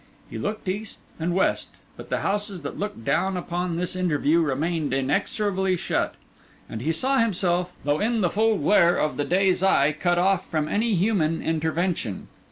He 0.31 0.39
looked 0.39 0.67
east 0.67 0.97
and 1.19 1.35
west; 1.35 1.75
but 1.95 2.09
the 2.09 2.21
houses 2.21 2.63
that 2.63 2.79
looked 2.79 3.05
down 3.05 3.37
upon 3.37 3.75
this 3.75 3.95
interview 3.95 4.39
remained 4.39 4.95
inexorably 4.95 5.77
shut; 5.77 6.15
and 6.67 6.81
he 6.81 6.91
saw 6.91 7.19
himself, 7.19 7.77
though 7.83 7.99
in 7.99 8.21
the 8.21 8.31
full 8.31 8.57
glare 8.57 8.97
of 8.97 9.15
the 9.15 9.25
day's 9.25 9.61
eye, 9.61 9.91
cut 9.91 10.17
off 10.17 10.49
from 10.49 10.67
any 10.67 10.95
human 10.95 11.43
intervention. 11.43 12.29